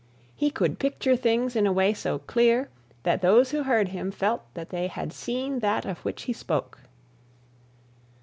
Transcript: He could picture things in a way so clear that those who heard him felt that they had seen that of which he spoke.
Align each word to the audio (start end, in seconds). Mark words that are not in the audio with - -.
He 0.35 0.49
could 0.49 0.79
picture 0.79 1.15
things 1.15 1.55
in 1.55 1.67
a 1.67 1.71
way 1.71 1.93
so 1.93 2.17
clear 2.17 2.69
that 3.03 3.21
those 3.21 3.51
who 3.51 3.61
heard 3.61 3.89
him 3.89 4.09
felt 4.09 4.51
that 4.55 4.69
they 4.69 4.87
had 4.87 5.13
seen 5.13 5.59
that 5.59 5.85
of 5.85 5.99
which 5.99 6.23
he 6.23 6.33
spoke. 6.33 6.79